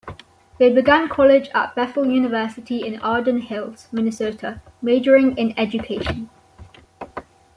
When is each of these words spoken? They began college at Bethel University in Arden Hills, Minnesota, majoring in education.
They 0.57 0.73
began 0.73 1.09
college 1.09 1.49
at 1.53 1.75
Bethel 1.75 2.07
University 2.07 2.83
in 2.87 2.99
Arden 3.01 3.39
Hills, 3.39 3.87
Minnesota, 3.91 4.59
majoring 4.81 5.37
in 5.37 5.53
education. 5.59 6.31